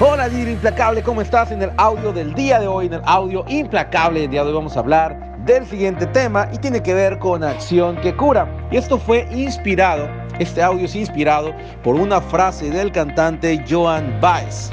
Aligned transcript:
Hola 0.00 0.26
líder 0.26 0.48
implacable, 0.48 1.02
¿cómo 1.02 1.20
estás? 1.20 1.52
En 1.52 1.62
el 1.62 1.70
audio 1.76 2.12
del 2.12 2.32
día 2.34 2.58
de 2.58 2.66
hoy, 2.66 2.86
en 2.86 2.94
el 2.94 3.02
audio 3.04 3.44
implacable 3.46 4.22
del 4.22 4.30
día 4.30 4.42
de 4.42 4.48
hoy 4.48 4.54
vamos 4.54 4.76
a 4.76 4.80
hablar 4.80 5.36
del 5.44 5.66
siguiente 5.66 6.06
tema 6.06 6.48
y 6.52 6.58
tiene 6.58 6.82
que 6.82 6.94
ver 6.94 7.18
con 7.18 7.44
acción 7.44 7.96
que 7.96 8.16
cura. 8.16 8.48
Y 8.70 8.78
esto 8.78 8.98
fue 8.98 9.28
inspirado, 9.30 10.08
este 10.38 10.62
audio 10.62 10.86
es 10.86 10.96
inspirado 10.96 11.54
por 11.84 11.94
una 11.94 12.20
frase 12.20 12.70
del 12.70 12.90
cantante 12.90 13.62
Joan 13.68 14.18
Baez, 14.20 14.70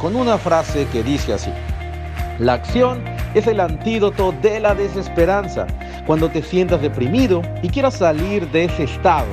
con 0.00 0.16
una 0.16 0.38
frase 0.38 0.86
que 0.90 1.02
dice 1.02 1.34
así, 1.34 1.52
la 2.38 2.54
acción 2.54 3.04
es 3.34 3.46
el 3.46 3.60
antídoto 3.60 4.32
de 4.42 4.60
la 4.60 4.74
desesperanza. 4.74 5.66
Cuando 6.06 6.28
te 6.28 6.42
sientas 6.42 6.80
deprimido 6.82 7.42
y 7.62 7.68
quieras 7.68 7.94
salir 7.94 8.50
de 8.50 8.64
ese 8.64 8.84
estado, 8.84 9.26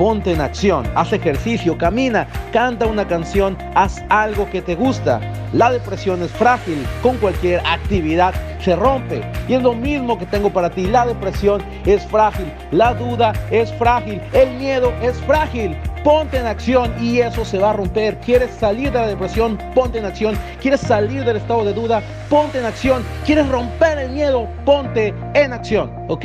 ponte 0.00 0.32
en 0.32 0.40
acción, 0.40 0.90
haz 0.94 1.12
ejercicio, 1.12 1.76
camina, 1.76 2.26
canta 2.54 2.86
una 2.86 3.06
canción, 3.06 3.54
haz 3.74 4.02
algo 4.08 4.48
que 4.48 4.62
te 4.62 4.74
gusta. 4.74 5.20
La 5.52 5.70
depresión 5.70 6.22
es 6.22 6.30
frágil, 6.30 6.86
con 7.02 7.18
cualquier 7.18 7.60
actividad 7.66 8.32
se 8.64 8.76
rompe. 8.76 9.20
Y 9.46 9.52
es 9.52 9.62
lo 9.62 9.74
mismo 9.74 10.18
que 10.18 10.24
tengo 10.24 10.48
para 10.48 10.70
ti, 10.70 10.86
la 10.86 11.04
depresión 11.04 11.62
es 11.84 12.02
frágil, 12.06 12.50
la 12.70 12.94
duda 12.94 13.34
es 13.50 13.70
frágil, 13.74 14.22
el 14.32 14.48
miedo 14.56 14.90
es 15.02 15.18
frágil. 15.18 15.76
Ponte 16.02 16.38
en 16.38 16.46
acción 16.46 16.90
y 16.98 17.18
eso 17.18 17.44
se 17.44 17.58
va 17.58 17.68
a 17.68 17.74
romper. 17.74 18.16
¿Quieres 18.20 18.52
salir 18.52 18.90
de 18.92 19.00
la 19.00 19.06
depresión? 19.06 19.58
Ponte 19.74 19.98
en 19.98 20.06
acción. 20.06 20.34
¿Quieres 20.62 20.80
salir 20.80 21.26
del 21.26 21.36
estado 21.36 21.62
de 21.62 21.74
duda? 21.74 22.00
Ponte 22.30 22.58
en 22.58 22.64
acción. 22.64 23.04
¿Quieres 23.26 23.46
romper 23.50 23.98
el 23.98 24.12
miedo? 24.12 24.48
Ponte 24.64 25.12
en 25.34 25.52
acción. 25.52 25.92
¿Ok? 26.08 26.24